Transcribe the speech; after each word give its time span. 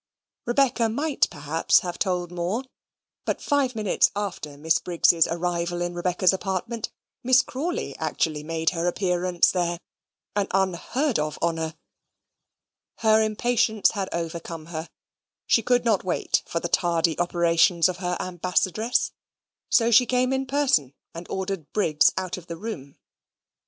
Rebecca 0.47 0.89
might, 0.89 1.27
perhaps, 1.29 1.81
have 1.81 1.99
told 1.99 2.31
more: 2.31 2.63
but 3.23 3.39
five 3.39 3.75
minutes 3.75 4.09
after 4.15 4.57
Miss 4.57 4.79
Briggs's 4.79 5.27
arrival 5.27 5.79
in 5.79 5.93
Rebecca's 5.93 6.33
apartment, 6.33 6.89
Miss 7.21 7.43
Crawley 7.43 7.95
actually 7.99 8.41
made 8.41 8.71
her 8.71 8.87
appearance 8.87 9.51
there 9.51 9.79
an 10.35 10.47
unheard 10.49 11.19
of 11.19 11.37
honour 11.39 11.75
her 13.05 13.21
impatience 13.21 13.91
had 13.91 14.09
overcome 14.11 14.65
her; 14.73 14.89
she 15.45 15.61
could 15.61 15.85
not 15.85 16.03
wait 16.03 16.41
for 16.47 16.59
the 16.59 16.67
tardy 16.67 17.15
operations 17.19 17.87
of 17.87 17.97
her 17.97 18.17
ambassadress: 18.19 19.11
so 19.69 19.91
she 19.91 20.07
came 20.07 20.33
in 20.33 20.47
person, 20.47 20.95
and 21.13 21.27
ordered 21.29 21.71
Briggs 21.73 22.11
out 22.17 22.37
of 22.37 22.47
the 22.47 22.57
room. 22.57 22.97